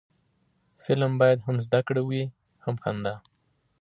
فلم 0.83 1.11
باید 1.21 1.39
هم 1.45 1.55
زده 1.65 1.79
کړه 1.87 2.01
وي، 2.07 2.23
هم 2.63 2.75
خندا 2.83 3.15